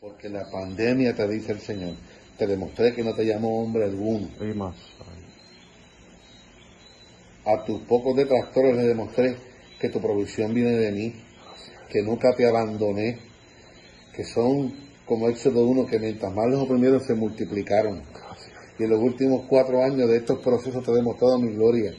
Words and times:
Porque 0.00 0.30
la 0.30 0.50
pandemia, 0.50 1.14
te 1.14 1.28
dice 1.28 1.52
el 1.52 1.60
Señor, 1.60 1.92
te 2.38 2.46
demostré 2.46 2.94
que 2.94 3.04
no 3.04 3.12
te 3.12 3.26
llamó 3.26 3.62
hombre 3.62 3.84
alguno. 3.84 4.30
Y 4.40 4.54
más. 4.56 4.74
A 7.44 7.62
tus 7.66 7.82
pocos 7.82 8.16
detractores 8.16 8.76
les 8.76 8.86
demostré 8.86 9.36
que 9.78 9.90
tu 9.90 10.00
provisión 10.00 10.54
viene 10.54 10.72
de 10.72 10.90
mí, 10.90 11.14
que 11.90 12.00
nunca 12.00 12.34
te 12.34 12.46
abandoné, 12.46 13.18
que 14.16 14.24
son 14.24 14.72
como 15.04 15.28
Éxodo 15.28 15.66
uno 15.66 15.84
que 15.84 15.98
mientras 15.98 16.32
más 16.32 16.48
los 16.48 16.62
oprimieron 16.62 17.02
se 17.02 17.12
multiplicaron. 17.12 18.00
Y 18.78 18.84
en 18.84 18.90
los 18.90 19.00
últimos 19.00 19.44
cuatro 19.46 19.84
años 19.84 20.08
de 20.08 20.16
estos 20.16 20.38
procesos 20.38 20.82
te 20.82 20.92
he 20.92 20.94
demostrado 20.94 21.38
mi 21.38 21.52
gloria, 21.52 21.92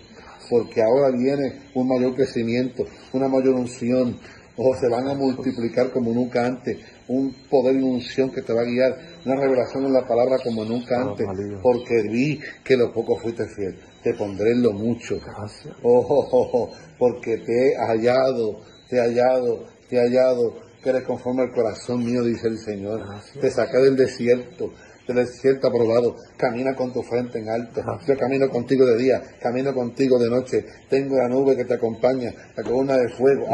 porque 0.50 0.82
ahora 0.82 1.16
viene 1.16 1.54
un 1.76 1.88
mayor 1.88 2.16
crecimiento, 2.16 2.84
una 3.14 3.28
mayor 3.28 3.54
unción, 3.54 4.18
o 4.58 4.76
se 4.76 4.88
van 4.90 5.08
a 5.08 5.14
multiplicar 5.14 5.92
como 5.92 6.14
nunca 6.14 6.46
antes, 6.46 6.80
un 7.12 7.34
poder 7.50 7.76
y 7.76 7.84
unción 7.84 8.32
que 8.32 8.42
te 8.42 8.54
va 8.54 8.62
a 8.62 8.66
guiar, 8.66 8.98
una 9.26 9.36
revelación 9.36 9.86
en 9.86 9.94
la 9.94 10.08
palabra 10.08 10.38
como 10.44 10.64
nunca 10.64 11.02
antes, 11.02 11.28
porque 11.62 12.04
vi 12.10 12.40
que 12.64 12.78
lo 12.78 12.94
poco 12.94 13.18
fuiste 13.18 13.46
fiel, 13.48 13.76
te 14.02 14.14
pondré 14.14 14.52
en 14.52 14.64
lo 14.64 14.72
mucho. 14.72 15.20
Oh, 15.84 16.00
oh, 16.00 16.28
oh, 16.32 16.50
oh, 16.54 16.72
porque 16.98 17.38
te 17.38 17.72
he 17.72 17.76
hallado, 17.76 18.62
te 18.90 18.96
he 18.96 19.00
hallado, 19.00 19.66
te 19.90 19.98
he 19.98 20.00
hallado, 20.00 20.71
eres 20.90 21.04
conforme 21.04 21.44
al 21.44 21.52
corazón 21.52 22.04
mío, 22.04 22.24
dice 22.24 22.48
el 22.48 22.58
Señor. 22.58 23.04
Te 23.40 23.52
saqué 23.52 23.78
del 23.78 23.96
desierto, 23.96 24.74
del 25.08 25.18
desierto 25.18 25.68
aprobado. 25.68 26.16
Camina 26.38 26.76
con 26.76 26.92
tu 26.92 27.04
frente 27.04 27.40
en 27.40 27.50
alto. 27.50 27.82
Yo 28.08 28.18
camino 28.18 28.50
contigo 28.50 28.86
de 28.86 28.98
día, 28.98 29.22
camino 29.40 29.74
contigo 29.74 30.18
de 30.18 30.30
noche. 30.30 30.66
Tengo 30.90 31.18
la 31.18 31.28
nube 31.28 31.56
que 31.56 31.66
te 31.66 31.76
acompaña, 31.76 32.34
la 32.56 32.64
columna 32.64 32.98
de 32.98 33.10
fuego. 33.10 33.46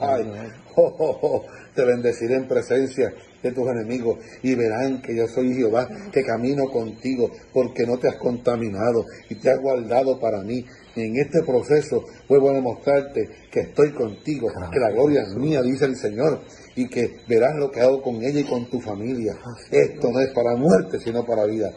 Ay, 0.00 0.30
oh, 0.76 0.94
oh, 0.98 1.18
oh. 1.22 1.46
Te 1.74 1.84
bendeciré 1.84 2.34
en 2.34 2.48
presencia 2.48 3.12
de 3.42 3.52
tus 3.52 3.68
enemigos 3.68 4.18
y 4.42 4.54
verán 4.54 5.00
que 5.00 5.14
yo 5.14 5.28
soy 5.28 5.54
Jehová, 5.54 5.88
que 6.12 6.24
camino 6.24 6.68
contigo 6.70 7.30
porque 7.52 7.86
no 7.86 7.98
te 7.98 8.08
has 8.08 8.16
contaminado 8.16 9.04
y 9.28 9.36
te 9.36 9.50
has 9.50 9.60
guardado 9.60 10.18
para 10.18 10.42
mí. 10.42 10.64
Y 10.98 11.02
en 11.02 11.16
este 11.16 11.44
proceso 11.44 12.04
vuelvo 12.28 12.50
a 12.50 12.54
demostrarte 12.54 13.28
que 13.52 13.60
estoy 13.60 13.92
contigo, 13.92 14.48
que 14.72 14.80
la 14.80 14.90
gloria 14.90 15.22
es 15.22 15.34
mía, 15.36 15.62
dice 15.62 15.84
el 15.84 15.94
Señor, 15.94 16.40
y 16.74 16.88
que 16.88 17.20
verás 17.28 17.54
lo 17.56 17.70
que 17.70 17.80
hago 17.80 18.02
con 18.02 18.16
ella 18.16 18.40
y 18.40 18.44
con 18.44 18.68
tu 18.68 18.80
familia. 18.80 19.38
Esto 19.70 20.10
no 20.10 20.18
es 20.18 20.30
para 20.30 20.56
muerte, 20.56 20.98
sino 20.98 21.24
para 21.24 21.44
vida. 21.44 21.70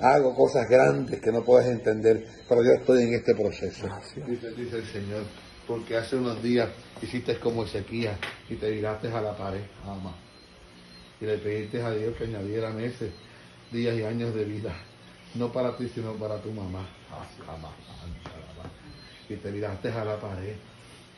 Hago 0.00 0.34
cosas 0.34 0.68
grandes 0.68 1.18
que 1.18 1.32
no 1.32 1.42
puedes 1.42 1.66
entender, 1.68 2.26
pero 2.46 2.62
yo 2.62 2.72
estoy 2.72 3.04
en 3.04 3.14
este 3.14 3.34
proceso. 3.34 3.88
Dice, 4.26 4.50
dice 4.50 4.76
el 4.76 4.86
Señor, 4.86 5.22
porque 5.66 5.96
hace 5.96 6.16
unos 6.16 6.42
días 6.42 6.68
hiciste 7.00 7.38
como 7.40 7.64
Ezequías 7.64 8.18
y 8.50 8.56
te 8.56 8.70
tiraste 8.70 9.08
a 9.08 9.22
la 9.22 9.34
pared, 9.34 9.62
ama. 9.82 10.14
Y 11.22 11.24
le 11.24 11.38
pediste 11.38 11.80
a 11.80 11.90
Dios 11.90 12.14
que 12.18 12.24
añadiera 12.24 12.68
meses, 12.70 13.12
días 13.72 13.96
y 13.96 14.02
años 14.02 14.34
de 14.34 14.44
vida, 14.44 14.74
no 15.34 15.52
para 15.52 15.76
ti, 15.76 15.88
sino 15.94 16.14
para 16.14 16.40
tu 16.40 16.50
mamá. 16.50 16.86
Y 19.28 19.34
te 19.36 19.50
miraste 19.50 19.90
a 19.90 20.04
la 20.04 20.18
pared. 20.18 20.54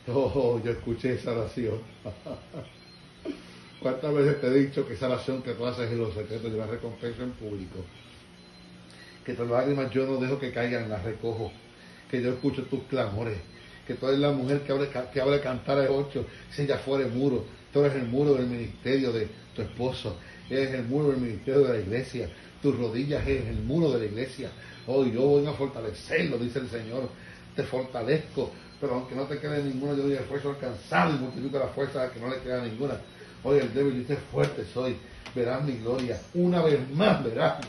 Oh, 0.07 0.59
yo 0.63 0.71
escuché 0.71 1.13
esa 1.13 1.31
oración. 1.31 1.79
¿Cuántas 3.81 4.13
veces 4.13 4.41
te 4.41 4.47
he 4.47 4.53
dicho 4.53 4.87
que 4.87 4.93
esa 4.93 5.07
oración 5.07 5.41
que 5.41 5.53
tú 5.53 5.65
haces 5.65 5.91
en 5.91 5.97
los 5.99 6.13
secretos 6.13 6.51
lleva 6.51 6.67
recompensa 6.67 7.23
en 7.23 7.31
público? 7.31 7.79
Que 9.25 9.33
tus 9.33 9.49
lágrimas 9.49 9.91
yo 9.91 10.05
no 10.05 10.17
dejo 10.17 10.39
que 10.39 10.51
caigan, 10.51 10.89
las 10.89 11.03
recojo. 11.03 11.51
Que 12.09 12.21
yo 12.21 12.31
escucho 12.33 12.63
tus 12.63 12.83
clamores 12.83 13.37
que 13.91 13.95
tú 13.95 14.07
eres 14.07 14.19
la 14.19 14.31
mujer 14.31 14.61
que 14.61 14.71
abre, 14.71 14.89
que 15.11 15.21
abre 15.21 15.39
cantar 15.41 15.79
a 15.79 15.91
ocho, 15.91 16.25
si 16.49 16.63
ella 16.63 16.77
fuera 16.77 17.05
el 17.05 17.11
muro, 17.11 17.45
tú 17.73 17.81
eres 17.81 17.95
el 17.95 18.07
muro 18.07 18.33
del 18.35 18.47
ministerio 18.47 19.11
de 19.11 19.27
tu 19.55 19.61
esposo, 19.61 20.17
eres 20.51 20.73
el 20.73 20.83
muro 20.85 21.11
del 21.11 21.21
ministerio 21.21 21.61
de 21.63 21.73
la 21.77 21.79
iglesia, 21.79 22.29
tus 22.61 22.77
rodillas 22.77 23.27
es 23.27 23.47
el 23.47 23.61
muro 23.63 23.91
de 23.91 23.99
la 23.99 24.05
iglesia. 24.05 24.49
Hoy 24.87 25.11
yo 25.11 25.21
voy 25.21 25.45
a 25.45 25.53
fortalecerlo, 25.53 26.37
dice 26.37 26.59
el 26.59 26.69
Señor, 26.69 27.09
te 27.55 27.63
fortalezco, 27.63 28.51
pero 28.79 28.95
aunque 28.95 29.15
no 29.15 29.23
te 29.25 29.39
quede 29.39 29.63
ninguna, 29.63 29.93
yo 29.93 30.03
doy 30.03 30.13
esfuerzo 30.13 30.49
alcanzado 30.49 31.15
y 31.15 31.19
multiplico 31.19 31.59
la 31.59 31.67
fuerza 31.67 32.11
que 32.11 32.19
no 32.19 32.29
le 32.29 32.39
queda 32.41 32.63
ninguna. 32.63 32.95
Hoy 33.43 33.59
el 33.59 33.73
débil 33.73 33.99
dice 33.99 34.17
fuerte 34.31 34.65
soy, 34.73 34.95
verás 35.33 35.63
mi 35.63 35.73
gloria, 35.77 36.19
una 36.33 36.61
vez 36.61 36.79
más 36.91 37.23
verás, 37.23 37.65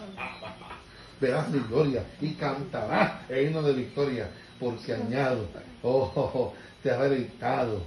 verás 1.20 1.48
mi 1.50 1.60
gloria 1.60 2.04
y 2.20 2.32
cantarás 2.34 3.30
el 3.30 3.46
himno 3.46 3.62
de 3.62 3.72
victoria 3.72 4.28
porque 4.58 4.92
añado, 4.92 5.48
oh, 5.82 6.52
te 6.82 6.90
ha 6.90 7.02
deleitado. 7.02 7.82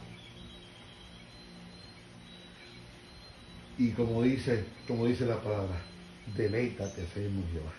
Y 3.77 3.91
como 3.91 4.23
dice, 4.23 4.63
como 4.87 5.05
dice 5.05 5.25
la 5.25 5.41
palabra, 5.41 5.81
deleítate, 6.35 7.05
Señor 7.13 7.43
Jehová. 7.51 7.73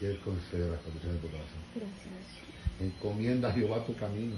Y 0.00 0.04
Él 0.04 0.20
concede 0.20 0.70
las 0.70 0.80
condiciones 0.80 1.20
de 1.20 1.28
tu 1.28 1.32
corazón. 1.32 1.58
Gracias. 1.74 2.80
Encomienda 2.80 3.48
a 3.48 3.52
Jehová 3.52 3.84
tu 3.84 3.96
camino. 3.96 4.36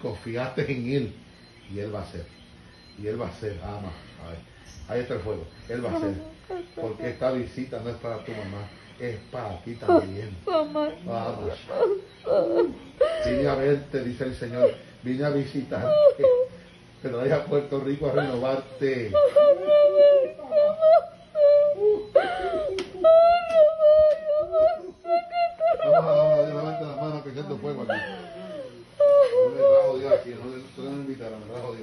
Confiaste 0.00 0.70
en 0.70 0.92
Él 0.92 1.14
y 1.72 1.78
Él 1.80 1.92
va 1.92 2.00
a 2.00 2.02
hacer. 2.02 2.26
Y 3.00 3.08
Él 3.08 3.20
va 3.20 3.26
a 3.26 3.30
hacer, 3.30 3.58
ama. 3.64 3.92
Ahí 4.88 5.00
está 5.00 5.14
el 5.14 5.20
fuego. 5.20 5.44
Él 5.68 5.84
va 5.84 5.90
a 5.90 5.96
hacer. 5.96 6.14
Porque 6.76 7.10
esta 7.10 7.32
visita 7.32 7.80
no 7.80 7.90
es 7.90 7.96
para 7.96 8.24
tu 8.24 8.30
mamá 8.32 8.68
es 9.02 9.18
para 9.30 9.58
ti 9.62 9.74
también. 9.74 10.36
Vamos. 10.46 11.58
Vine 13.26 13.48
a 13.48 13.54
verte, 13.54 14.04
dice 14.04 14.24
el 14.24 14.34
Señor. 14.34 14.74
Vine 15.02 15.24
a 15.24 15.30
visitarte. 15.30 16.24
Pero 17.02 17.18
vaya 17.18 17.36
a 17.36 17.44
Puerto 17.44 17.80
Rico 17.80 18.06
a 18.06 18.12
renovarte. 18.12 19.10
A 25.84 27.22
que 27.24 27.30
aquí. 27.82 28.02
No 29.44 29.50
me 29.50 29.60
trajo 29.60 29.98
Dios 29.98 30.12
aquí, 30.12 30.30
no 30.30 30.84
le 30.84 30.90
invitaron, 30.90 31.40
me 31.40 31.46
trajo 31.52 31.74